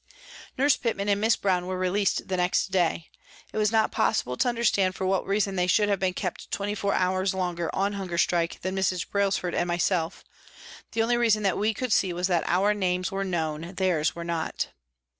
Nurse 0.57 0.77
Pitman 0.77 1.09
and 1.09 1.21
Miss 1.21 1.35
Brown 1.35 1.67
were 1.67 1.77
released 1.77 2.27
the 2.27 2.37
next 2.37 2.71
day. 2.71 3.11
It 3.53 3.59
was 3.59 3.71
not 3.71 3.91
possible 3.91 4.35
to 4.37 4.49
understand 4.49 4.95
for 4.95 5.05
what 5.05 5.27
reason 5.27 5.55
they 5.55 5.67
should 5.67 5.89
have 5.89 5.99
been 5.99 6.15
kept 6.15 6.49
twenty 6.49 6.73
four 6.73 6.95
hours 6.95 7.35
longer 7.35 7.69
on 7.75 7.93
hunger 7.93 8.17
strike 8.17 8.59
than 8.61 8.75
Mrs. 8.75 9.07
Brailsford 9.07 9.53
and 9.53 9.67
myself; 9.67 10.23
the 10.93 11.03
only 11.03 11.17
reason 11.17 11.43
that 11.43 11.55
we 11.55 11.75
could 11.75 11.93
see 11.93 12.13
was 12.13 12.25
that 12.29 12.43
our 12.47 12.73
names 12.73 13.11
were 13.11 13.23
known, 13.23 13.75
theirs 13.75 14.15
were 14.15 14.23
not 14.23 14.69